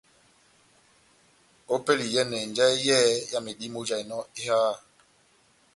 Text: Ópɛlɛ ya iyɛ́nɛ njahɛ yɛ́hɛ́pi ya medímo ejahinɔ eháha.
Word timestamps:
Ópɛlɛ 1.73 2.05
ya 2.05 2.11
iyɛ́nɛ 2.11 2.37
njahɛ 2.51 2.73
yɛ́hɛ́pi 2.85 3.23
ya 3.31 3.39
medímo 3.45 3.79
ejahinɔ 3.83 4.17
eháha. 4.39 4.71